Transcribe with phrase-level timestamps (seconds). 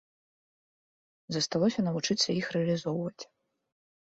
[1.37, 3.23] Засталося навучыцца іх рэалізоўваць.